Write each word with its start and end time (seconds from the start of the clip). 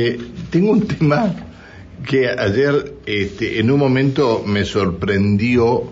Eh, 0.00 0.16
tengo 0.50 0.70
un 0.70 0.86
tema 0.98 1.34
que 2.06 2.28
ayer 2.28 2.94
este, 3.04 3.58
en 3.58 3.68
un 3.72 3.80
momento 3.80 4.44
me 4.46 4.64
sorprendió 4.64 5.90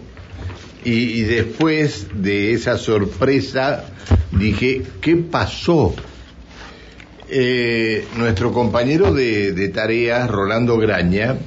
y, 0.85 1.23
después 1.23 2.07
de 2.15 2.53
esa 2.53 2.79
sorpresa 2.79 3.87
dije, 4.31 4.83
¿qué 5.01 5.17
pasó? 5.17 5.93
Eh, 7.29 8.07
nuestro 8.17 8.53
compañero 8.53 9.13
de, 9.13 9.51
de 9.51 9.69
tareas, 9.71 10.31
Rolando 10.31 10.79
Graña, 10.79 11.39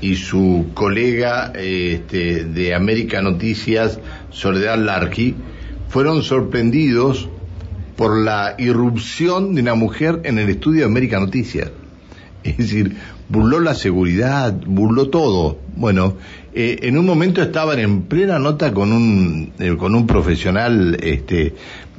y 0.00 0.16
su 0.16 0.70
colega 0.72 1.52
este, 1.54 2.44
de 2.44 2.74
América 2.74 3.20
Noticias, 3.20 3.98
Soledad 4.30 4.78
Larqui, 4.78 5.34
fueron 5.90 6.22
sorprendidos 6.22 7.28
por 7.96 8.18
la 8.18 8.54
irrupción 8.56 9.54
de 9.54 9.60
una 9.60 9.74
mujer 9.74 10.22
en 10.24 10.38
el 10.38 10.48
estudio 10.48 10.80
de 10.80 10.86
América 10.86 11.20
Noticias. 11.20 11.70
Es 12.58 12.58
decir, 12.58 12.96
burló 13.28 13.60
la 13.60 13.74
seguridad, 13.74 14.54
burló 14.66 15.08
todo. 15.08 15.58
Bueno, 15.76 16.14
eh, 16.54 16.78
en 16.82 16.96
un 16.96 17.06
momento 17.06 17.42
estaban 17.42 17.78
en 17.78 18.02
plena 18.02 18.38
nota 18.38 18.72
con 18.72 18.92
un, 18.92 19.52
eh, 19.58 19.76
con 19.76 19.94
un 19.94 20.06
profesional 20.06 20.96
este, 21.02 21.54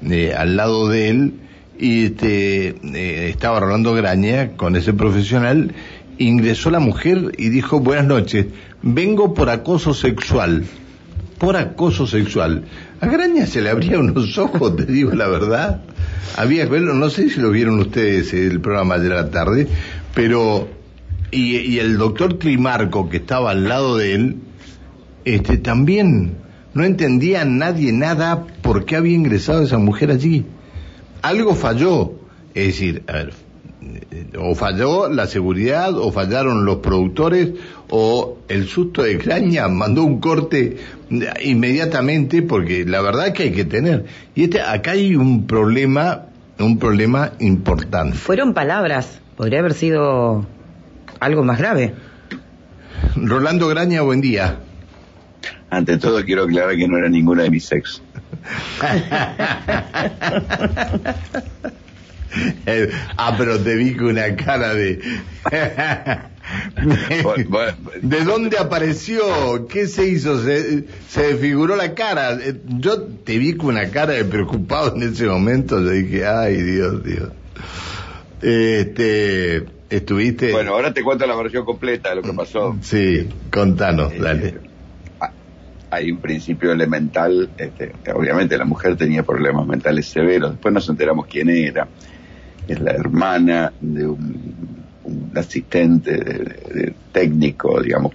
eh, 0.10 0.34
al 0.36 0.56
lado 0.56 0.90
de 0.90 1.10
él 1.10 1.34
y 1.78 2.06
este, 2.06 3.30
estaba 3.30 3.60
Rolando 3.60 3.94
Graña 3.94 4.54
con 4.56 4.76
ese 4.76 4.94
profesional. 4.94 5.74
Ingresó 6.18 6.72
la 6.72 6.80
mujer 6.80 7.34
y 7.38 7.50
dijo, 7.50 7.80
buenas 7.80 8.08
noches, 8.08 8.48
vengo 8.82 9.34
por 9.34 9.50
acoso 9.50 9.94
sexual. 9.94 10.64
Por 11.38 11.56
acoso 11.56 12.08
sexual. 12.08 12.64
A 13.00 13.06
Graña 13.06 13.46
se 13.46 13.62
le 13.62 13.70
abría 13.70 14.00
unos 14.00 14.40
ojos, 14.40 14.76
te 14.76 14.86
digo 14.86 15.12
la 15.12 15.28
verdad. 15.28 15.82
Había 16.36 16.66
no 16.66 17.10
sé 17.12 17.30
si 17.30 17.40
lo 17.40 17.52
vieron 17.52 17.80
ustedes 17.80 18.34
el 18.34 18.60
programa 18.60 18.98
de 18.98 19.10
la 19.10 19.30
tarde, 19.30 19.68
pero 20.18 20.68
y, 21.30 21.58
y 21.58 21.78
el 21.78 22.00
doctor 22.00 22.40
Climarco 22.40 23.08
que 23.08 23.18
estaba 23.18 23.52
al 23.52 23.70
lado 23.70 23.98
de 23.98 24.16
él, 24.16 24.38
este 25.26 25.60
también 25.60 26.38
no 26.74 26.84
entendía 26.84 27.46
nadie 27.46 27.94
nada 27.94 28.48
por 28.64 28.86
qué 28.86 28.96
había 28.96 29.14
ingresado 29.14 29.62
esa 29.62 29.78
mujer 29.78 30.10
allí. 30.10 30.44
Algo 31.22 31.54
falló, 31.54 32.14
es 32.56 32.66
decir, 32.66 33.04
a 33.06 33.12
ver, 33.12 33.34
o 34.40 34.56
falló 34.56 35.08
la 35.08 35.28
seguridad, 35.28 35.96
o 35.96 36.12
fallaron 36.12 36.66
los 36.66 36.78
productores, 36.78 37.52
o 37.92 38.40
el 38.48 38.68
susto 38.68 39.04
de 39.04 39.18
Graña 39.18 39.68
mandó 39.68 40.04
un 40.04 40.20
corte 40.20 40.78
inmediatamente, 41.44 42.42
porque 42.42 42.86
la 42.86 43.02
verdad 43.02 43.34
que 43.34 43.44
hay 43.44 43.52
que 43.52 43.66
tener. 43.66 44.06
Y 44.34 44.46
este, 44.46 44.62
acá 44.62 44.94
hay 44.94 45.16
un 45.16 45.46
problema, 45.46 46.26
un 46.58 46.80
problema 46.80 47.34
importante. 47.38 48.18
Fueron 48.18 48.56
palabras, 48.56 49.22
podría 49.38 49.60
haber 49.60 49.74
sido 49.74 50.46
algo 51.22 51.44
más 51.44 51.60
grave. 51.60 51.94
Rolando 53.16 53.68
Graña, 53.70 54.02
buen 54.02 54.20
día. 54.20 54.58
Ante 55.70 55.98
todo 55.98 56.24
quiero 56.26 56.44
aclarar 56.44 56.76
que 56.76 56.88
no 56.88 56.98
era 56.98 57.08
ninguna 57.08 57.44
de 57.44 57.52
mis 57.52 57.66
sexos. 57.66 58.04
Eh, 62.68 62.92
ah, 63.16 63.34
pero 63.38 63.58
te 63.58 63.74
vi 63.76 63.96
con 63.96 64.08
una 64.08 64.36
cara 64.36 64.74
de... 64.76 65.00
¿De 68.02 68.24
dónde 68.26 68.58
apareció? 68.60 69.68
¿Qué 69.68 69.88
se 69.88 70.08
hizo? 70.08 70.44
¿Se, 70.44 70.84
se 71.10 71.22
desfiguró 71.34 71.76
la 71.76 71.96
cara? 71.96 72.34
Eh, 72.34 72.62
Yo 72.68 73.02
te 73.02 73.40
vi 73.40 73.56
con 73.56 73.70
una 73.70 73.90
cara 73.90 74.14
de 74.14 74.26
preocupado 74.26 74.96
en 74.96 75.04
ese 75.04 75.26
momento. 75.26 75.82
Yo 75.82 75.90
dije, 75.90 76.28
ay, 76.28 76.62
Dios, 76.62 77.04
Dios. 77.04 77.30
Este, 78.42 79.68
estuviste... 79.90 80.52
Bueno, 80.52 80.72
ahora 80.74 80.94
te 80.94 81.04
cuento 81.04 81.26
la 81.26 81.36
versión 81.36 81.66
completa 81.66 82.10
de 82.10 82.16
lo 82.18 82.22
que 82.22 82.34
pasó. 82.34 82.78
Sí, 82.82 83.30
contanos, 83.52 84.14
Eh, 84.14 84.20
dale. 84.20 84.60
Hay 85.90 86.12
un 86.12 86.20
principio 86.20 86.74
elemental, 86.74 87.54
este, 87.58 87.94
obviamente 88.14 88.58
la 88.58 88.66
mujer 88.66 88.98
tenía 88.98 89.24
problemas 89.24 89.66
mentales 89.66 90.10
severos, 90.10 90.52
después 90.52 90.74
nos 90.74 90.90
enteramos 90.90 91.28
quién 91.28 91.50
era, 91.50 91.90
es 92.68 92.82
la 92.82 92.92
hermana 92.92 93.74
de 93.80 94.06
un, 94.06 94.86
un 95.04 95.32
asistente 95.38 96.12
de- 96.12 96.82
de 96.84 96.96
técnico, 97.14 97.82
digamos, 97.82 98.12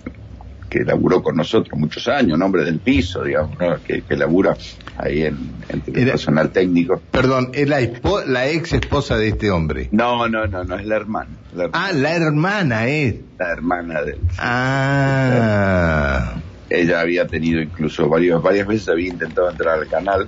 que 0.73 0.85
laburó 0.85 1.23
con 1.23 1.37
nosotros 1.37 1.79
muchos 1.79 2.09
años, 2.09 2.39
nombre 2.39 2.65
del 2.65 2.79
piso, 2.79 3.23
digamos, 3.23 3.59
¿no? 3.59 3.77
que, 3.85 4.01
que 4.01 4.17
labura 4.17 4.57
ahí 4.97 5.25
en, 5.25 5.37
el 5.69 5.83
Era- 5.95 6.13
personal 6.13 6.51
técnico. 6.51 7.03
Perdón, 7.11 7.51
es 7.53 7.69
la, 7.69 7.81
la 8.27 8.49
ex 8.49 8.73
esposa 8.73 9.19
de 9.19 9.29
este 9.29 9.51
hombre. 9.51 9.89
No, 9.93 10.27
no, 10.29 10.47
no, 10.47 10.65
no, 10.65 10.77
es 10.77 10.87
la 10.87 10.97
hermana. 10.97 11.29
La, 11.55 11.65
hermana, 11.65 11.87
Ah, 11.89 11.93
la 11.93 12.13
hermana 12.17 12.87
es. 12.87 13.17
la 13.39 13.53
hermana 13.53 14.03
del... 14.03 14.19
Ah. 14.39 16.35
Ella 16.71 17.01
había 17.03 17.27
tenido 17.27 17.61
incluso 17.61 18.09
varios, 18.09 18.43
varias 18.43 18.67
veces 18.67 18.89
había 18.89 19.09
intentado 19.09 19.51
entrar 19.51 19.79
al 19.79 19.89
canal. 19.89 20.27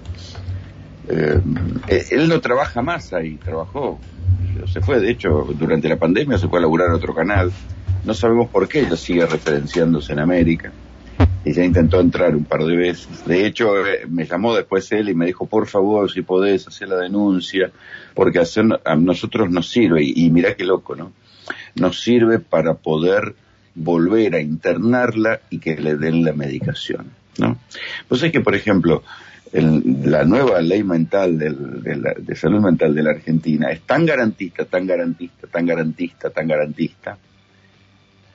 Eh, 1.08 1.40
eh, 1.88 2.04
él 2.10 2.28
no 2.28 2.38
trabaja 2.40 2.82
más 2.82 3.14
ahí, 3.14 3.36
trabajó. 3.42 3.98
Se 4.70 4.80
fue, 4.82 5.00
de 5.00 5.10
hecho, 5.10 5.46
durante 5.58 5.88
la 5.88 5.96
pandemia 5.96 6.36
se 6.36 6.48
fue 6.48 6.58
a 6.58 6.62
laburar 6.62 6.90
a 6.90 6.94
otro 6.96 7.14
canal. 7.14 7.50
No 8.04 8.14
sabemos 8.14 8.50
por 8.50 8.68
qué 8.68 8.80
ella 8.80 8.96
sigue 8.96 9.24
referenciándose 9.26 10.12
en 10.12 10.18
América. 10.20 10.72
Ella 11.44 11.64
intentó 11.64 12.00
entrar 12.00 12.34
un 12.34 12.44
par 12.44 12.64
de 12.64 12.76
veces. 12.76 13.24
De 13.24 13.46
hecho, 13.46 13.86
eh, 13.86 14.06
me 14.08 14.26
llamó 14.26 14.54
después 14.54 14.90
él 14.92 15.08
y 15.10 15.14
me 15.14 15.26
dijo, 15.26 15.46
por 15.46 15.66
favor, 15.66 16.10
si 16.10 16.22
podés 16.22 16.66
hacer 16.66 16.88
la 16.88 16.96
denuncia, 16.96 17.70
porque 18.14 18.38
hacer, 18.38 18.64
a 18.84 18.96
nosotros 18.96 19.50
nos 19.50 19.68
sirve, 19.68 20.02
y, 20.02 20.24
y 20.26 20.30
mirá 20.30 20.54
qué 20.54 20.64
loco, 20.64 20.96
¿no? 20.96 21.12
Nos 21.76 22.00
sirve 22.00 22.38
para 22.38 22.74
poder 22.74 23.34
volver 23.74 24.34
a 24.34 24.40
internarla 24.40 25.40
y 25.50 25.58
que 25.58 25.76
le 25.76 25.96
den 25.96 26.24
la 26.24 26.32
medicación, 26.32 27.10
¿no? 27.38 27.58
Pues 28.08 28.22
es 28.22 28.32
que, 28.32 28.40
por 28.40 28.54
ejemplo, 28.54 29.02
el- 29.52 29.82
la 30.04 30.24
nueva 30.24 30.60
ley 30.62 30.82
mental 30.82 31.38
del- 31.38 31.82
de, 31.82 31.96
la- 31.96 32.14
de 32.16 32.36
salud 32.36 32.60
mental 32.60 32.94
de 32.94 33.02
la 33.02 33.10
Argentina 33.10 33.70
es 33.70 33.82
tan 33.82 34.06
garantista, 34.06 34.64
tan 34.64 34.86
garantista, 34.86 35.46
tan 35.46 35.66
garantista, 35.66 36.30
tan 36.30 36.48
garantista, 36.48 37.18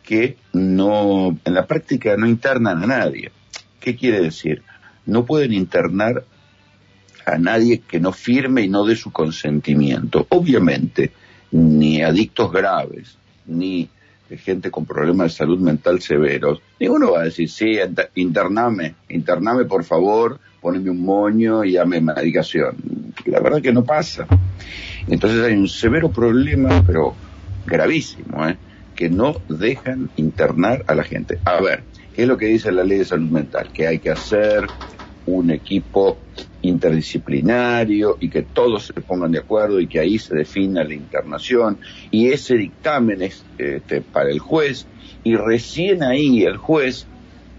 que 0.10 0.38
no, 0.54 1.38
en 1.46 1.54
la 1.54 1.68
práctica 1.68 2.18
no 2.18 2.26
internan 2.26 2.82
a 2.82 2.88
nadie. 2.88 3.32
¿Qué 3.80 3.96
quiere 3.96 4.20
decir? 4.20 4.64
No 5.06 5.24
pueden 5.24 5.54
internar 5.54 6.24
a 7.28 7.38
nadie 7.38 7.82
que 7.82 8.00
no 8.00 8.12
firme 8.12 8.64
y 8.64 8.70
no 8.70 8.86
dé 8.86 8.96
su 8.96 9.12
consentimiento. 9.12 10.26
Obviamente, 10.30 11.12
ni 11.52 12.02
adictos 12.02 12.52
graves, 12.52 13.20
ni 13.46 13.88
gente 14.36 14.72
con 14.72 14.88
problemas 14.88 15.28
de 15.28 15.38
salud 15.38 15.60
mental 15.60 16.02
severos, 16.02 16.60
ninguno 16.80 17.12
va 17.12 17.22
a 17.22 17.26
decir, 17.26 17.48
sí, 17.48 17.78
intername, 18.16 18.96
intername 19.10 19.66
por 19.66 19.84
favor, 19.84 20.40
poneme 20.60 20.90
un 20.90 21.06
moño 21.06 21.64
y 21.64 21.74
dame 21.74 22.02
medicación. 22.02 22.78
La 23.26 23.42
verdad 23.42 23.62
que 23.62 23.74
no 23.74 23.84
pasa. 23.84 24.26
Entonces 25.08 25.44
hay 25.44 25.54
un 25.54 25.70
severo 25.70 26.12
problema, 26.12 26.84
pero 26.84 27.14
gravísimo, 27.68 28.48
¿eh? 28.48 28.58
Que 29.00 29.10
no 29.10 29.42
dejan 29.48 30.10
internar 30.18 30.84
a 30.88 30.94
la 30.94 31.06
gente. 31.06 31.40
A 31.46 31.62
ver, 31.62 31.84
¿qué 32.14 32.24
es 32.24 32.28
lo 32.28 32.38
que 32.38 32.48
dice 32.48 32.70
la 32.70 32.84
ley 32.84 32.98
de 32.98 33.06
salud 33.06 33.32
mental? 33.32 33.70
Que 33.72 33.88
hay 33.88 34.00
que 34.00 34.10
hacer 34.10 34.68
un 35.26 35.52
equipo 35.52 36.18
interdisciplinario 36.64 38.18
y 38.20 38.30
que 38.30 38.42
todos 38.42 38.88
se 38.88 38.94
pongan 39.00 39.32
de 39.32 39.40
acuerdo 39.40 39.80
y 39.80 39.88
que 39.88 40.02
ahí 40.02 40.20
se 40.20 40.36
defina 40.36 40.84
la 40.84 40.94
internación 40.96 41.78
y 42.12 42.28
ese 42.28 42.56
dictamen 42.56 43.22
es 43.22 43.46
este, 43.58 44.02
para 44.02 44.32
el 44.32 44.40
juez 44.40 44.86
y 45.24 45.38
recién 45.38 46.04
ahí 46.04 46.44
el 46.44 46.58
juez 46.58 47.08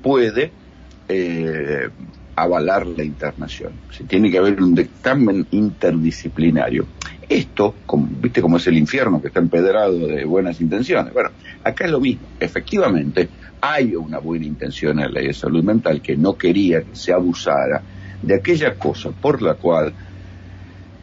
puede 0.02 0.52
eh, 1.08 1.88
avalar 2.36 2.86
la 2.86 3.02
internación. 3.02 3.72
Se 3.96 4.04
tiene 4.04 4.30
que 4.30 4.36
haber 4.36 4.60
un 4.60 4.74
dictamen 4.74 5.46
interdisciplinario. 5.52 6.86
Esto, 7.30 7.76
como, 7.86 8.08
viste 8.10 8.42
cómo 8.42 8.56
es 8.56 8.66
el 8.66 8.76
infierno 8.76 9.22
que 9.22 9.28
está 9.28 9.38
empedrado 9.38 9.96
de 10.08 10.24
buenas 10.24 10.60
intenciones. 10.60 11.14
Bueno, 11.14 11.30
acá 11.62 11.84
es 11.84 11.92
lo 11.92 12.00
mismo. 12.00 12.26
Efectivamente, 12.40 13.28
hay 13.60 13.94
una 13.94 14.18
buena 14.18 14.46
intención 14.46 14.98
en 14.98 15.04
la 15.04 15.20
ley 15.20 15.28
de 15.28 15.32
salud 15.32 15.62
mental 15.62 16.02
que 16.02 16.16
no 16.16 16.36
quería 16.36 16.82
que 16.82 16.96
se 16.96 17.12
abusara 17.12 17.82
de 18.20 18.34
aquella 18.34 18.74
cosa 18.74 19.10
por 19.10 19.42
la 19.42 19.54
cual 19.54 19.94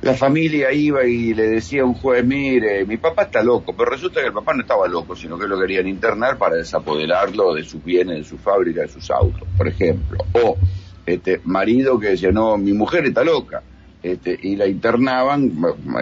la 0.02 0.16
familia 0.16 0.74
iba 0.74 1.06
y 1.06 1.34
le 1.34 1.48
decía 1.48 1.84
a 1.84 1.86
un 1.86 1.94
juez, 1.94 2.25
mire, 2.25 2.86
mi 2.86 2.98
papá 2.98 3.24
está 3.24 3.42
loco, 3.42 3.74
pero 3.75 3.92
resulta 3.92 4.19
que 4.19 4.28
el 4.28 4.34
papá 4.34 4.54
no 4.54 4.63
estaba 4.63 4.86
loco, 4.86 5.16
sino 5.16 5.40
que 5.40 5.48
lo 5.48 5.57
querían 5.57 5.88
internar 5.88 6.38
para 6.38 6.57
desapoderarlo 6.57 7.54
de 7.54 7.63
sus 7.63 7.81
bienes, 7.81 8.18
de 8.18 8.24
su 8.25 8.38
fábrica, 8.38 8.81
de 8.81 8.90
sus 8.90 9.10
autos, 9.10 9.48
por 9.56 9.68
ejemplo. 9.68 10.18
O 10.34 10.57
este 11.06 11.40
marido 11.46 11.98
que 11.98 12.10
decía, 12.10 12.31
no, 12.31 12.57
mi 12.57 12.74
mujer 12.74 13.06
está 13.06 13.24
loca, 13.24 13.63
este, 14.12 14.38
y 14.42 14.56
la 14.56 14.68
internaban 14.68 15.51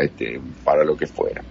este, 0.01 0.39
para 0.63 0.83
lo 0.83 0.95
que 0.95 1.07
fuera. 1.07 1.43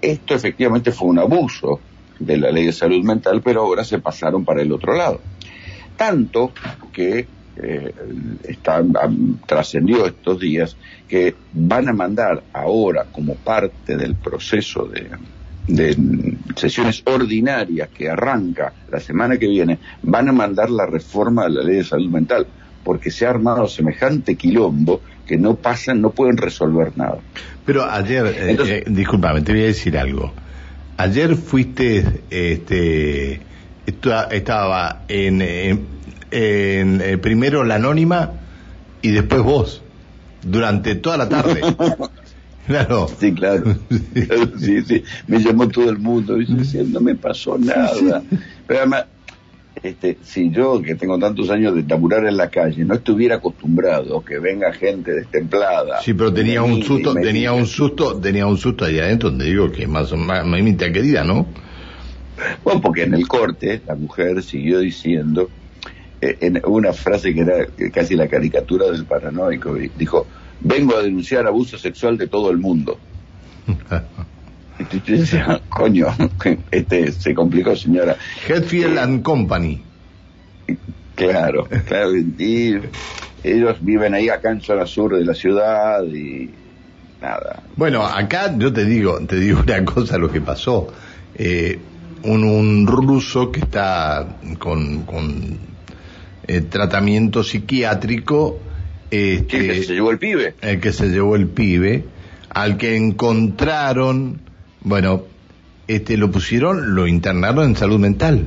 Esto 0.00 0.34
efectivamente 0.34 0.92
fue 0.92 1.08
un 1.08 1.18
abuso 1.18 1.80
de 2.18 2.36
la 2.36 2.50
ley 2.50 2.66
de 2.66 2.72
salud 2.72 3.02
mental, 3.02 3.40
pero 3.42 3.62
ahora 3.62 3.84
se 3.84 3.98
pasaron 3.98 4.44
para 4.44 4.62
el 4.62 4.72
otro 4.72 4.94
lado. 4.94 5.20
Tanto 5.96 6.52
que 6.92 7.26
eh, 7.56 7.94
está, 8.44 8.82
trascendió 9.46 10.06
estos 10.06 10.40
días 10.40 10.76
que 11.08 11.34
van 11.52 11.88
a 11.88 11.92
mandar 11.92 12.42
ahora 12.52 13.06
como 13.12 13.34
parte 13.36 13.96
del 13.96 14.16
proceso 14.16 14.86
de, 14.86 15.08
de 15.68 16.36
sesiones 16.56 17.02
ordinarias 17.06 17.88
que 17.88 18.08
arranca 18.08 18.72
la 18.90 19.00
semana 19.00 19.38
que 19.38 19.46
viene, 19.46 19.78
van 20.02 20.28
a 20.28 20.32
mandar 20.32 20.70
la 20.70 20.86
reforma 20.86 21.44
de 21.44 21.50
la 21.50 21.62
ley 21.62 21.76
de 21.76 21.84
salud 21.84 22.10
mental, 22.10 22.46
porque 22.84 23.10
se 23.10 23.26
ha 23.26 23.30
armado 23.30 23.66
semejante 23.66 24.36
quilombo 24.36 25.00
que 25.26 25.36
no 25.38 25.56
pasan, 25.56 26.00
no 26.00 26.10
pueden 26.10 26.36
resolver 26.36 26.92
nada. 26.96 27.18
Pero 27.64 27.90
ayer, 27.90 28.26
eh, 28.26 28.56
eh, 28.66 28.84
discúlpame, 28.86 29.40
te 29.40 29.52
voy 29.52 29.62
a 29.62 29.66
decir 29.66 29.96
algo. 29.96 30.32
Ayer 30.96 31.34
fuiste, 31.34 32.22
este, 32.30 33.40
estaba 33.86 35.02
en, 35.08 35.42
en, 35.42 35.86
eh, 36.30 37.18
primero 37.20 37.64
la 37.64 37.76
anónima 37.76 38.32
y 39.02 39.10
después 39.10 39.42
vos, 39.42 39.82
durante 40.42 40.94
toda 40.94 41.16
la 41.16 41.28
tarde. 41.28 41.60
Claro. 42.66 43.08
Sí, 43.20 43.32
claro. 43.34 43.76
Sí, 44.58 44.80
sí. 44.82 45.04
Me 45.26 45.38
llamó 45.38 45.68
todo 45.68 45.90
el 45.90 45.98
mundo 45.98 46.40
y 46.40 46.46
no 46.46 47.00
me 47.00 47.14
pasó 47.14 47.58
nada. 47.58 48.22
Pero 48.66 48.80
además, 48.80 49.04
este, 49.84 50.16
si 50.22 50.50
yo, 50.50 50.80
que 50.80 50.94
tengo 50.94 51.18
tantos 51.18 51.50
años 51.50 51.74
de 51.74 51.82
taburar 51.82 52.24
en 52.26 52.38
la 52.38 52.48
calle, 52.48 52.86
no 52.86 52.94
estuviera 52.94 53.36
acostumbrado 53.36 54.24
que 54.24 54.38
venga 54.38 54.72
gente 54.72 55.12
destemplada. 55.12 56.00
Sí, 56.00 56.14
pero 56.14 56.32
tenía 56.32 56.62
un 56.62 56.82
susto, 56.82 57.12
tenía 57.14 57.52
un 57.52 57.66
susto, 57.66 58.18
tenía 58.18 58.46
un 58.46 58.56
susto 58.56 58.86
ahí 58.86 58.98
adentro 58.98 59.28
donde 59.28 59.44
digo 59.44 59.70
que 59.70 59.86
más 59.86 60.10
o 60.10 60.16
más, 60.16 60.46
mi 60.46 60.74
querida, 60.74 61.22
¿no? 61.22 61.46
Bueno, 62.64 62.80
porque 62.80 63.02
en 63.02 63.12
el 63.12 63.28
corte 63.28 63.82
la 63.86 63.94
mujer 63.94 64.42
siguió 64.42 64.78
diciendo 64.78 65.50
eh, 66.18 66.38
en 66.40 66.62
una 66.64 66.94
frase 66.94 67.34
que 67.34 67.42
era 67.42 67.66
casi 67.92 68.16
la 68.16 68.26
caricatura 68.26 68.90
del 68.90 69.04
paranoico, 69.04 69.74
dijo, 69.98 70.26
vengo 70.60 70.96
a 70.96 71.02
denunciar 71.02 71.46
abuso 71.46 71.76
sexual 71.76 72.16
de 72.16 72.26
todo 72.26 72.50
el 72.50 72.56
mundo. 72.56 72.98
Y 74.78 75.12
decía, 75.12 75.60
coño, 75.68 76.08
este 76.70 77.12
se 77.12 77.34
complicó, 77.34 77.76
señora. 77.76 78.16
Hetfield 78.48 78.98
and 78.98 79.22
Company. 79.22 79.82
Claro, 81.14 81.68
claro. 81.86 82.16
Y 82.16 82.76
ellos 83.44 83.76
viven 83.80 84.14
ahí 84.14 84.28
acá 84.28 84.50
en 84.50 84.60
zona 84.60 84.86
sur 84.86 85.16
de 85.16 85.24
la 85.24 85.34
ciudad 85.34 86.02
y 86.04 86.50
nada. 87.20 87.62
Bueno, 87.76 88.04
acá 88.04 88.54
yo 88.56 88.72
te 88.72 88.84
digo, 88.84 89.20
te 89.26 89.36
digo 89.36 89.60
una 89.60 89.84
cosa 89.84 90.18
lo 90.18 90.30
que 90.30 90.40
pasó. 90.40 90.88
Eh, 91.36 91.78
un, 92.24 92.86
ruso 92.86 93.52
que 93.52 93.60
está 93.60 94.38
con, 94.58 95.02
con 95.02 95.58
eh, 96.46 96.60
tratamiento 96.62 97.44
psiquiátrico. 97.44 98.58
Este, 99.10 99.58
¿El 99.58 99.66
que 99.66 99.82
se 99.84 99.94
llevó 99.94 100.10
el 100.10 100.18
pibe? 100.18 100.54
El 100.60 100.80
que 100.80 100.92
se 100.92 101.08
llevó 101.08 101.36
el 101.36 101.48
pibe, 101.48 102.04
al 102.48 102.76
que 102.76 102.96
encontraron 102.96 104.40
bueno, 104.84 105.22
este, 105.88 106.16
lo 106.16 106.30
pusieron, 106.30 106.94
lo 106.94 107.06
internaron 107.06 107.70
en 107.70 107.76
salud 107.76 107.98
mental. 107.98 108.46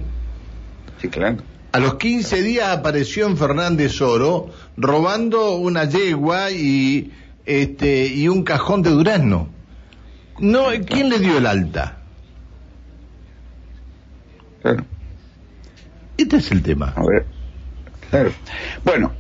Sí, 1.02 1.10
claro. 1.10 1.38
A 1.72 1.80
los 1.80 1.96
15 1.96 2.42
días 2.42 2.70
apareció 2.70 3.28
en 3.28 3.38
Fernández 3.38 4.02
Oro 4.02 4.50
robando 4.78 5.56
una 5.56 5.86
yegua 5.86 6.50
y, 6.52 7.12
este, 7.46 8.08
y 8.08 8.28
un 8.28 8.44
cajón 8.44 8.82
de 8.82 8.92
durazno. 8.92 9.50
No, 10.40 10.68
¿quién 10.86 11.10
le 11.10 11.20
dio 11.20 11.38
el 11.38 11.46
alta? 11.46 11.98
Claro. 14.62 14.86
Este 16.18 16.38
es 16.38 16.52
el 16.52 16.64
tema. 16.64 16.94
A 16.96 17.04
ver. 17.06 17.26
Claro. 18.10 18.32
Bueno, 18.84 19.12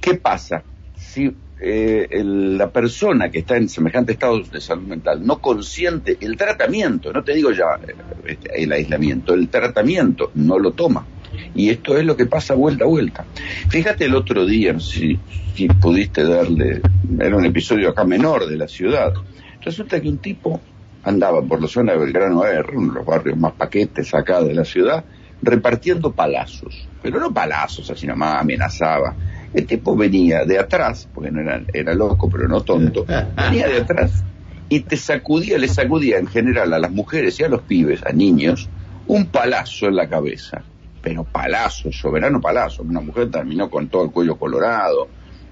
¿qué 0.00 0.14
pasa? 0.14 0.62
Si 0.96 1.34
eh, 1.62 2.08
la 2.24 2.70
persona 2.70 3.30
que 3.30 3.40
está 3.40 3.56
en 3.58 3.68
semejante 3.68 4.12
estado 4.12 4.40
de 4.40 4.60
salud 4.62 4.86
mental 4.86 5.26
no 5.26 5.40
consiente 5.40 6.16
el 6.20 6.36
tratamiento, 6.36 7.12
no 7.12 7.22
te 7.22 7.34
digo 7.34 7.50
ya 7.50 7.78
eh, 7.86 7.94
este, 8.24 8.62
el 8.62 8.72
aislamiento, 8.72 9.34
el 9.34 9.48
tratamiento 9.48 10.30
no 10.34 10.58
lo 10.58 10.72
toma. 10.72 11.06
Y 11.54 11.68
esto 11.68 11.96
es 11.98 12.04
lo 12.04 12.16
que 12.16 12.26
pasa 12.26 12.54
vuelta 12.54 12.84
a 12.84 12.88
vuelta. 12.88 13.24
Fíjate 13.68 14.06
el 14.06 14.14
otro 14.14 14.46
día, 14.46 14.78
si, 14.80 15.18
si 15.54 15.68
pudiste 15.68 16.24
darle, 16.24 16.80
era 17.18 17.36
un 17.36 17.44
episodio 17.44 17.90
acá 17.90 18.04
menor 18.04 18.46
de 18.46 18.56
la 18.56 18.66
ciudad. 18.66 19.12
Resulta 19.60 20.00
que 20.00 20.08
un 20.08 20.18
tipo 20.18 20.60
andaba 21.04 21.42
por 21.42 21.60
la 21.60 21.68
zona 21.68 21.92
de 21.92 21.98
Belgrano 21.98 22.44
R, 22.44 22.76
uno 22.76 22.92
de 22.92 22.98
los 23.00 23.06
barrios 23.06 23.38
más 23.38 23.52
paquetes 23.52 24.14
acá 24.14 24.42
de 24.42 24.54
la 24.54 24.64
ciudad, 24.64 25.04
repartiendo 25.42 26.12
palazos. 26.12 26.88
Pero 27.02 27.20
no 27.20 27.32
palazos, 27.32 27.90
así 27.90 28.06
nomás 28.06 28.40
amenazaba 28.40 29.14
el 29.52 29.66
tipo 29.66 29.96
venía 29.96 30.44
de 30.44 30.58
atrás, 30.58 31.08
porque 31.12 31.30
no 31.30 31.40
era, 31.40 31.62
era 31.72 31.94
loco, 31.94 32.28
pero 32.30 32.48
no 32.48 32.62
tonto, 32.62 33.04
venía 33.36 33.68
de 33.68 33.78
atrás 33.78 34.24
y 34.70 34.80
te 34.80 34.96
sacudía, 34.96 35.58
le 35.58 35.66
sacudía 35.66 36.18
en 36.18 36.28
general 36.28 36.72
a 36.72 36.78
las 36.78 36.92
mujeres 36.92 37.38
y 37.40 37.42
a 37.42 37.48
los 37.48 37.62
pibes, 37.62 38.06
a 38.06 38.12
niños, 38.12 38.68
un 39.08 39.26
palazo 39.26 39.86
en 39.86 39.96
la 39.96 40.08
cabeza. 40.08 40.62
Pero 41.02 41.24
palazo, 41.24 41.90
soberano 41.90 42.40
palazo. 42.40 42.82
Una 42.84 43.00
mujer 43.00 43.30
terminó 43.30 43.68
con 43.68 43.88
todo 43.88 44.04
el 44.04 44.12
cuello 44.12 44.36
colorado, 44.36 45.08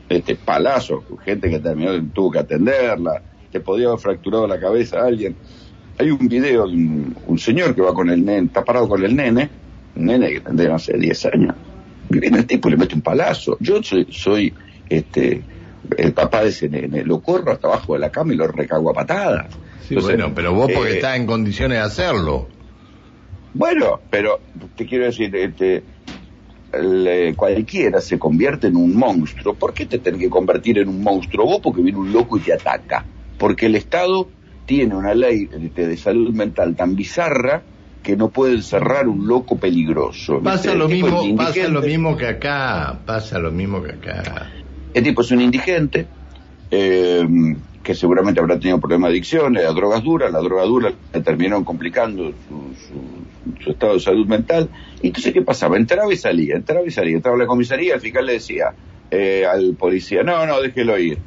este 0.08 0.36
palazo, 0.36 1.02
gente 1.24 1.50
que 1.50 1.58
terminó, 1.58 2.00
tuvo 2.14 2.30
que 2.30 2.38
atenderla, 2.38 3.20
te 3.50 3.58
podía 3.58 3.88
haber 3.88 3.98
fracturado 3.98 4.46
la 4.46 4.60
cabeza 4.60 5.00
a 5.00 5.06
alguien. 5.06 5.34
Hay 5.98 6.12
un 6.12 6.28
video 6.28 6.68
de 6.68 6.74
un, 6.74 7.38
señor 7.38 7.74
que 7.74 7.82
va 7.82 7.92
con 7.92 8.08
el 8.10 8.24
nene, 8.24 8.46
está 8.46 8.64
parado 8.64 8.88
con 8.88 9.04
el 9.04 9.16
nene, 9.16 9.50
un 9.96 10.06
nene 10.06 10.30
que 10.30 10.40
tendría, 10.40 10.70
no 10.70 10.78
sé, 10.78 10.96
10 10.96 11.26
años, 11.26 11.56
viene 12.08 12.38
el 12.38 12.46
tipo 12.46 12.68
y 12.68 12.72
le 12.72 12.76
mete 12.76 12.94
un 12.94 13.02
palazo. 13.02 13.56
Yo 13.60 13.82
soy, 13.82 14.06
soy 14.10 14.52
este 14.88 15.42
el 15.96 16.12
papá 16.12 16.42
de 16.42 16.50
ese 16.50 16.68
nene, 16.68 17.04
lo 17.04 17.20
corro 17.20 17.52
hasta 17.52 17.68
abajo 17.68 17.94
de 17.94 18.00
la 18.00 18.10
cama 18.10 18.34
y 18.34 18.36
lo 18.36 18.46
recago 18.46 18.90
a 18.90 18.94
patadas. 18.94 19.46
Sí, 19.86 19.94
bueno, 19.94 20.32
pero 20.34 20.52
vos 20.52 20.70
porque 20.74 20.92
eh, 20.92 20.94
estás 20.96 21.16
en 21.16 21.26
condiciones 21.26 21.78
de 21.78 21.84
hacerlo. 21.84 22.48
Bueno, 23.54 24.00
pero 24.10 24.40
te 24.76 24.84
quiero 24.84 25.06
decir, 25.06 25.34
este, 25.34 25.82
cualquiera 27.34 28.00
se 28.00 28.18
convierte 28.18 28.66
en 28.66 28.76
un 28.76 28.94
monstruo. 28.94 29.54
¿Por 29.54 29.72
qué 29.72 29.86
te 29.86 29.98
tenés 29.98 30.20
que 30.20 30.28
convertir 30.28 30.78
en 30.78 30.88
un 30.88 31.02
monstruo 31.02 31.46
vos? 31.46 31.60
Porque 31.62 31.80
viene 31.80 31.98
un 31.98 32.12
loco 32.12 32.36
y 32.36 32.40
te 32.40 32.52
ataca. 32.52 33.04
Porque 33.38 33.66
el 33.66 33.76
Estado 33.76 34.28
tiene 34.66 34.94
una 34.94 35.14
ley 35.14 35.46
de 35.46 35.96
salud 35.96 36.34
mental 36.34 36.76
tan 36.76 36.94
bizarra 36.94 37.62
que 38.02 38.16
no 38.16 38.30
pueden 38.30 38.62
cerrar 38.62 39.08
un 39.08 39.26
loco 39.26 39.58
peligroso. 39.58 40.40
Pasa 40.40 40.74
lo 40.74 40.88
mismo, 40.88 41.36
pasa 41.36 41.68
lo 41.68 41.82
mismo 41.82 42.16
que 42.16 42.26
acá, 42.26 43.00
pasa 43.04 43.38
lo 43.38 43.50
mismo 43.50 43.82
que 43.82 43.92
acá. 43.92 44.50
El 44.94 45.02
tipo 45.02 45.22
es 45.22 45.30
un 45.30 45.40
indigente, 45.40 46.06
eh, 46.70 47.26
que 47.82 47.94
seguramente 47.94 48.40
habrá 48.40 48.58
tenido 48.58 48.78
problemas 48.80 49.10
de 49.10 49.14
adicción, 49.14 49.56
a 49.56 49.62
drogas 49.72 50.02
duras, 50.02 50.32
la 50.32 50.40
droga 50.40 50.64
dura 50.64 50.92
le 51.12 51.20
terminaron 51.20 51.64
complicando 51.64 52.32
su, 52.48 53.70
estado 53.70 53.94
de 53.94 54.00
salud 54.00 54.26
mental. 54.26 54.68
Entonces, 55.02 55.32
¿qué 55.32 55.42
pasaba? 55.42 55.76
Entraba 55.76 56.12
y 56.12 56.16
salía, 56.16 56.56
entraba 56.56 56.86
y 56.86 56.90
salía, 56.90 57.16
entraba 57.16 57.36
a 57.36 57.40
la 57.40 57.46
comisaría, 57.46 57.94
el 57.94 58.00
fiscal 58.00 58.26
le 58.26 58.34
decía 58.34 58.74
eh, 59.10 59.44
al 59.46 59.74
policía, 59.74 60.22
no, 60.22 60.46
no, 60.46 60.60
déjelo 60.60 60.98
ir 60.98 61.18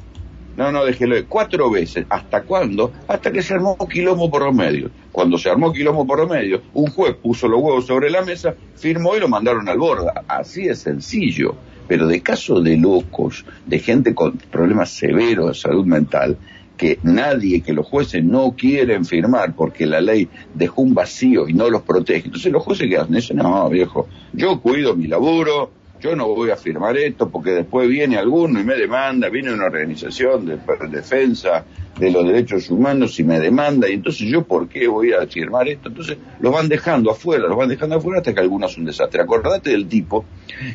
no, 0.56 0.70
no, 0.70 0.84
déjelo. 0.84 1.16
Cuatro 1.28 1.70
veces. 1.70 2.06
¿Hasta 2.08 2.42
cuándo? 2.42 2.92
Hasta 3.08 3.32
que 3.32 3.42
se 3.42 3.54
armó 3.54 3.76
quilombo 3.88 4.30
por 4.30 4.42
los 4.42 4.54
medios. 4.54 4.90
Cuando 5.10 5.38
se 5.38 5.50
armó 5.50 5.72
quilombo 5.72 6.06
por 6.06 6.18
los 6.18 6.28
medios, 6.28 6.62
un 6.74 6.86
juez 6.90 7.14
puso 7.14 7.48
los 7.48 7.60
huevos 7.60 7.86
sobre 7.86 8.10
la 8.10 8.22
mesa, 8.22 8.54
firmó 8.76 9.16
y 9.16 9.20
lo 9.20 9.28
mandaron 9.28 9.68
al 9.68 9.78
borda. 9.78 10.24
Así 10.28 10.68
es 10.68 10.80
sencillo. 10.80 11.54
Pero 11.88 12.06
de 12.06 12.20
casos 12.20 12.62
de 12.62 12.76
locos, 12.76 13.44
de 13.66 13.78
gente 13.78 14.14
con 14.14 14.38
problemas 14.38 14.90
severos 14.90 15.48
de 15.48 15.54
salud 15.54 15.84
mental, 15.84 16.38
que 16.76 16.98
nadie, 17.02 17.60
que 17.60 17.72
los 17.72 17.86
jueces 17.86 18.24
no 18.24 18.54
quieren 18.56 19.04
firmar 19.04 19.54
porque 19.54 19.86
la 19.86 20.00
ley 20.00 20.28
dejó 20.54 20.82
un 20.82 20.94
vacío 20.94 21.48
y 21.48 21.54
no 21.54 21.68
los 21.70 21.82
protege. 21.82 22.26
Entonces 22.26 22.52
los 22.52 22.62
jueces 22.62 22.88
que 22.88 22.96
hacen, 22.96 23.36
no, 23.36 23.68
viejo, 23.68 24.08
yo 24.32 24.60
cuido 24.60 24.96
mi 24.96 25.06
laburo, 25.06 25.70
yo 26.02 26.16
no 26.16 26.26
voy 26.26 26.50
a 26.50 26.56
firmar 26.56 26.96
esto 26.96 27.30
porque 27.30 27.50
después 27.50 27.88
viene 27.88 28.16
alguno 28.16 28.60
y 28.60 28.64
me 28.64 28.74
demanda, 28.74 29.28
viene 29.28 29.52
una 29.52 29.66
organización 29.66 30.46
de 30.46 30.58
defensa 30.90 31.64
de 31.96 32.10
los 32.10 32.26
derechos 32.26 32.68
humanos 32.70 33.20
y 33.20 33.24
me 33.24 33.38
demanda, 33.38 33.88
y 33.88 33.92
entonces 33.92 34.28
yo 34.28 34.42
por 34.42 34.68
qué 34.68 34.88
voy 34.88 35.12
a 35.12 35.24
firmar 35.26 35.68
esto. 35.68 35.88
Entonces 35.88 36.18
los 36.40 36.52
van 36.52 36.68
dejando 36.68 37.10
afuera, 37.10 37.46
los 37.46 37.56
van 37.56 37.68
dejando 37.68 37.96
afuera 37.96 38.18
hasta 38.18 38.34
que 38.34 38.40
algunos 38.40 38.72
son 38.72 38.82
un 38.82 38.86
desastre. 38.86 39.22
Acordate 39.22 39.70
del 39.70 39.86
tipo 39.86 40.24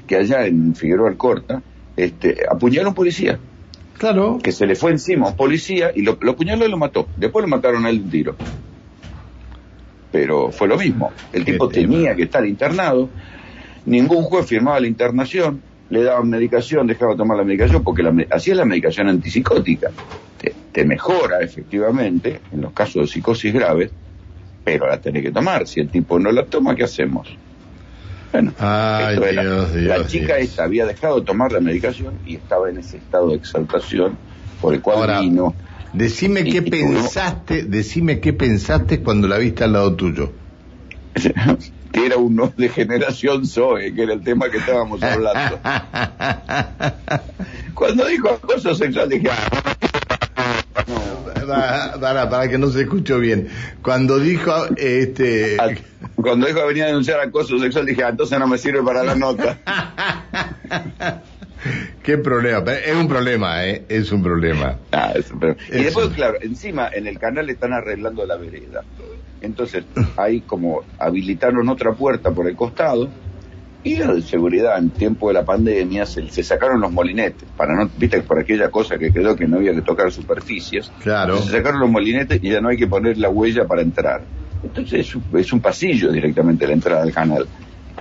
que 0.05 0.15
allá 0.15 0.45
en 0.45 0.73
Figueroa 0.75 1.09
Alcorta 1.09 1.61
este, 1.97 2.37
apuñaló 2.49 2.87
a 2.87 2.89
un 2.89 2.95
policía. 2.95 3.37
Claro. 3.97 4.39
Que 4.41 4.53
se 4.53 4.65
le 4.65 4.75
fue 4.75 4.91
encima 4.91 5.25
a 5.27 5.29
un 5.31 5.35
policía 5.35 5.91
y 5.93 6.03
lo, 6.03 6.17
lo 6.21 6.31
apuñaló 6.31 6.65
y 6.65 6.69
lo 6.69 6.77
mató. 6.77 7.07
Después 7.17 7.43
lo 7.43 7.49
mataron 7.49 7.85
a 7.85 7.89
él 7.89 8.01
un 8.01 8.09
tiro. 8.09 8.35
Pero 10.11 10.51
fue 10.51 10.69
lo 10.69 10.77
mismo. 10.77 11.11
El 11.33 11.43
tipo 11.43 11.67
tenía 11.67 12.15
que 12.15 12.23
estar 12.23 12.45
internado 12.45 13.09
Ningún 13.87 14.23
juez 14.23 14.45
firmaba 14.45 14.79
la 14.81 14.87
internación, 14.87 15.61
le 15.89 16.03
daban 16.03 16.29
medicación, 16.29 16.87
dejaba 16.87 17.13
de 17.13 17.17
tomar 17.17 17.37
la 17.37 17.45
medicación, 17.45 17.83
porque 17.85 18.03
la, 18.03 18.13
así 18.29 18.51
es 18.51 18.57
la 18.57 18.65
medicación 18.65 19.07
antipsicótica. 19.07 19.91
Te, 20.73 20.85
mejora 20.85 21.39
efectivamente 21.39 22.41
en 22.51 22.61
los 22.61 22.73
casos 22.73 23.01
de 23.03 23.07
psicosis 23.07 23.51
graves, 23.51 23.91
pero 24.63 24.87
la 24.87 24.99
tenés 24.99 25.23
que 25.23 25.31
tomar. 25.31 25.65
Si 25.65 25.79
el 25.79 25.89
tipo 25.89 26.19
no 26.19 26.31
la 26.31 26.45
toma, 26.45 26.75
¿qué 26.75 26.83
hacemos? 26.83 27.27
Bueno, 28.31 28.53
la, 28.59 30.05
chica 30.05 30.37
esta 30.37 30.65
había 30.65 30.85
dejado 30.85 31.21
de 31.21 31.25
tomar 31.25 31.51
la 31.51 31.61
medicación 31.61 32.19
y 32.25 32.35
estaba 32.35 32.69
en 32.69 32.77
ese 32.77 32.97
estado 32.97 33.29
de 33.29 33.37
exaltación 33.37 34.17
por 34.61 34.73
el 34.73 34.81
cual 34.81 35.21
vino 35.21 35.55
Decime 35.93 36.41
Y- 36.41 36.51
qué 36.51 36.63
y 36.65 36.81
uno- 36.83 36.99
pensaste, 36.99 37.63
decime 37.63 38.19
qué 38.19 38.33
pensaste 38.33 39.01
cuando 39.01 39.27
la 39.27 39.37
viste 39.37 39.63
al 39.63 39.73
lado 39.73 39.95
tuyo. 39.95 40.31
que 41.91 42.05
era 42.05 42.17
uno 42.17 42.53
de 42.57 42.69
generación 42.69 43.45
Zoe, 43.45 43.93
que 43.93 44.03
era 44.03 44.13
el 44.13 44.21
tema 44.21 44.49
que 44.49 44.57
estábamos 44.57 45.01
hablando. 45.03 45.59
Cuando 47.73 48.05
dijo 48.07 48.29
acoso 48.29 48.73
sexual 48.75 49.09
dije, 49.09 49.29
ah, 49.29 49.49
Para, 51.47 51.99
para, 51.99 52.29
para 52.29 52.49
que 52.49 52.57
no 52.57 52.67
se 52.67 52.81
escuchó 52.81 53.19
bien. 53.19 53.47
Cuando 53.81 54.19
dijo, 54.19 54.51
este, 54.77 55.57
ah, 55.59 55.69
cuando 56.15 56.47
dijo 56.47 56.59
que 56.59 56.67
venía 56.67 56.85
a 56.85 56.87
denunciar 56.87 57.19
acoso 57.19 57.59
sexual 57.59 57.85
dije, 57.85 58.03
ah, 58.03 58.09
entonces 58.09 58.39
no 58.39 58.47
me 58.47 58.57
sirve 58.57 58.81
para 58.83 59.03
la 59.03 59.15
nota. 59.15 59.59
qué 62.03 62.17
problema, 62.17 62.73
es 62.73 62.95
un 62.95 63.07
problema, 63.07 63.65
¿eh? 63.65 63.85
Es 63.87 64.11
un 64.11 64.23
problema. 64.23 64.77
Ah, 64.91 65.13
Y 65.71 65.83
después, 65.83 66.09
claro, 66.09 66.37
encima 66.41 66.89
en 66.91 67.07
el 67.07 67.19
canal 67.19 67.49
están 67.49 67.71
arreglando 67.73 68.25
la 68.25 68.35
vereda. 68.35 68.83
Entonces, 69.41 69.83
ahí 70.15 70.41
como 70.41 70.81
habilitaron 70.97 71.67
otra 71.69 71.93
puerta 71.93 72.31
por 72.31 72.47
el 72.47 72.55
costado 72.55 73.09
y 73.83 73.97
los 73.97 74.15
de 74.15 74.21
seguridad 74.23 74.77
en 74.79 74.89
tiempo 74.89 75.27
de 75.27 75.35
la 75.35 75.45
pandemia 75.45 76.05
se, 76.05 76.27
se 76.29 76.43
sacaron 76.43 76.81
los 76.81 76.91
molinetes 76.91 77.47
para 77.55 77.75
no, 77.75 77.89
viste, 77.97 78.21
por 78.21 78.39
aquella 78.39 78.69
cosa 78.69 78.97
que 78.97 79.13
quedó 79.13 79.35
que 79.35 79.47
no 79.47 79.57
había 79.57 79.73
que 79.73 79.81
tocar 79.81 80.11
superficies. 80.11 80.91
Claro. 81.03 81.37
Se 81.37 81.51
sacaron 81.51 81.79
los 81.79 81.89
molinetes 81.89 82.39
y 82.43 82.49
ya 82.49 82.59
no 82.61 82.69
hay 82.69 82.77
que 82.77 82.87
poner 82.87 83.17
la 83.17 83.29
huella 83.29 83.65
para 83.67 83.81
entrar. 83.81 84.23
Entonces 84.63 85.01
es 85.07 85.15
un, 85.15 85.23
es 85.37 85.53
un 85.53 85.61
pasillo 85.61 86.11
directamente 86.11 86.65
la 86.67 86.73
entrada 86.73 87.03
al 87.03 87.13
canal. 87.13 87.47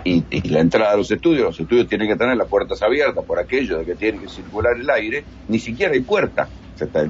Y, 0.05 0.25
y 0.31 0.49
la 0.49 0.61
entrada 0.61 0.93
a 0.93 0.97
los 0.97 1.11
estudios, 1.11 1.43
los 1.45 1.61
estudios 1.61 1.87
tienen 1.89 2.09
que 2.09 2.17
tener 2.17 2.37
las 2.37 2.49
puertas 2.49 2.81
abiertas 2.83 3.25
por 3.25 3.39
aquello 3.39 3.79
de 3.79 3.85
que 3.85 3.95
tiene 3.95 4.21
que 4.21 4.29
circular 4.29 4.73
el 4.79 4.89
aire, 4.89 5.25
ni 5.49 5.59
siquiera 5.59 5.93
hay 5.93 6.01
puerta. 6.01 6.49
Se, 6.77 6.85
está- 6.85 7.07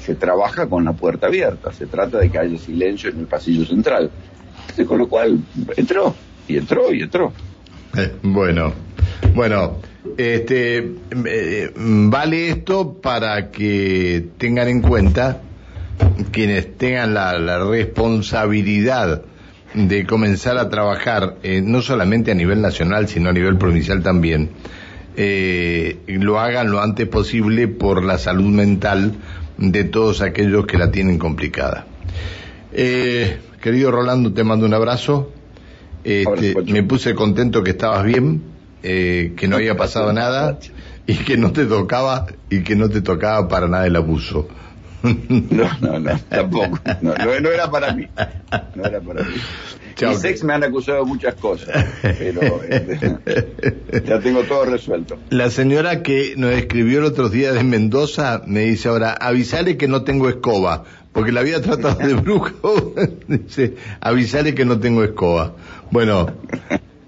se 0.00 0.14
trabaja 0.14 0.68
con 0.68 0.84
la 0.84 0.92
puerta 0.92 1.26
abierta, 1.26 1.72
se 1.72 1.86
trata 1.86 2.18
de 2.18 2.30
que 2.30 2.38
haya 2.38 2.58
silencio 2.58 3.10
en 3.10 3.20
el 3.20 3.26
pasillo 3.26 3.64
central. 3.64 4.10
Con 4.86 4.98
lo 4.98 5.08
cual 5.08 5.38
entró, 5.76 6.14
y 6.48 6.56
entró, 6.56 6.92
y 6.92 7.02
entró. 7.02 7.32
Eh, 7.96 8.12
Bueno, 8.22 8.72
bueno, 9.34 9.78
este, 10.16 10.92
eh, 11.26 11.72
vale 11.76 12.50
esto 12.50 12.94
para 13.00 13.50
que 13.50 14.28
tengan 14.38 14.68
en 14.68 14.80
cuenta 14.80 15.42
quienes 16.30 16.76
tengan 16.78 17.14
la, 17.14 17.38
la 17.38 17.62
responsabilidad 17.64 19.22
de 19.74 20.06
comenzar 20.06 20.58
a 20.58 20.68
trabajar, 20.68 21.36
eh, 21.42 21.62
no 21.62 21.82
solamente 21.82 22.30
a 22.30 22.34
nivel 22.34 22.60
nacional, 22.60 23.08
sino 23.08 23.30
a 23.30 23.32
nivel 23.32 23.56
provincial 23.56 24.02
también, 24.02 24.50
eh, 25.16 25.98
lo 26.06 26.40
hagan 26.40 26.70
lo 26.70 26.80
antes 26.80 27.06
posible 27.08 27.68
por 27.68 28.04
la 28.04 28.18
salud 28.18 28.50
mental 28.50 29.14
de 29.60 29.84
todos 29.84 30.22
aquellos 30.22 30.66
que 30.66 30.78
la 30.78 30.90
tienen 30.90 31.18
complicada. 31.18 31.86
Eh, 32.72 33.38
querido 33.60 33.90
Rolando, 33.90 34.32
te 34.32 34.42
mando 34.42 34.66
un 34.66 34.74
abrazo. 34.74 35.30
Este, 36.02 36.54
me 36.66 36.82
puse 36.82 37.14
contento 37.14 37.62
que 37.62 37.72
estabas 37.72 38.04
bien, 38.04 38.42
eh, 38.82 39.34
que 39.36 39.46
no 39.46 39.56
había 39.56 39.76
pasado 39.76 40.12
nada 40.12 40.58
y 41.06 41.14
que 41.14 41.36
no 41.36 41.52
te 41.52 41.66
tocaba 41.66 42.26
y 42.48 42.62
que 42.62 42.74
no 42.74 42.88
te 42.88 43.02
tocaba 43.02 43.46
para 43.48 43.68
nada 43.68 43.86
el 43.86 43.96
abuso. 43.96 44.48
No, 45.50 45.68
no, 45.80 45.98
no, 45.98 46.18
tampoco. 46.28 46.78
No, 47.00 47.14
no, 47.14 47.40
no 47.40 47.50
era 47.50 47.70
para 47.70 47.92
mí. 47.92 48.06
No 48.74 48.84
era 48.84 49.00
para 49.00 49.22
mí. 49.24 49.34
Chao. 49.96 50.10
Mis 50.12 50.24
ex 50.24 50.44
me 50.44 50.54
han 50.54 50.64
acusado 50.64 50.98
de 50.98 51.04
muchas 51.04 51.34
cosas, 51.34 51.84
pero 52.02 52.62
este, 52.62 53.18
ya 54.06 54.20
tengo 54.20 54.42
todo 54.44 54.64
resuelto. 54.64 55.18
La 55.30 55.50
señora 55.50 56.02
que 56.02 56.34
nos 56.36 56.52
escribió 56.52 57.00
el 57.00 57.04
otro 57.04 57.28
día 57.28 57.52
de 57.52 57.64
Mendoza 57.64 58.42
me 58.46 58.60
dice 58.60 58.88
ahora, 58.88 59.12
avisale 59.12 59.76
que 59.76 59.88
no 59.88 60.04
tengo 60.04 60.28
escoba, 60.28 60.84
porque 61.12 61.32
la 61.32 61.40
había 61.40 61.60
tratado 61.60 61.98
de 61.98 62.14
brujo. 62.14 62.94
dice, 63.28 63.76
avisale 64.00 64.54
que 64.54 64.64
no 64.64 64.80
tengo 64.80 65.04
escoba. 65.04 65.54
Bueno, 65.90 66.30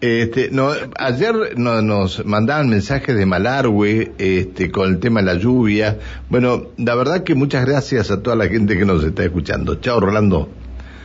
este, 0.02 0.50
no, 0.50 0.72
ayer 0.98 1.56
no- 1.56 1.80
nos 1.80 2.26
mandaban 2.26 2.68
mensajes 2.68 3.16
de 3.16 3.24
Malargüe, 3.24 4.12
este, 4.18 4.70
con 4.70 4.88
el 4.90 4.98
tema 4.98 5.20
de 5.20 5.26
la 5.26 5.34
lluvia. 5.34 5.98
Bueno, 6.28 6.66
la 6.76 6.94
verdad 6.94 7.22
que 7.24 7.34
muchas 7.34 7.64
gracias 7.64 8.10
a 8.10 8.22
toda 8.22 8.36
la 8.36 8.48
gente 8.48 8.76
que 8.76 8.84
nos 8.84 9.02
está 9.04 9.24
escuchando. 9.24 9.76
Chao, 9.76 10.00
Rolando. 10.00 10.48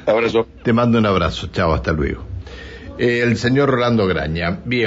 Abrazo. 0.05 0.47
Te 0.63 0.73
mando 0.73 0.97
un 0.97 1.05
abrazo. 1.05 1.47
Chao, 1.53 1.73
hasta 1.73 1.91
luego. 1.93 2.23
Eh, 2.97 3.21
el 3.23 3.37
señor 3.37 3.69
Rolando 3.69 4.07
Graña. 4.07 4.59
Bien. 4.65 4.85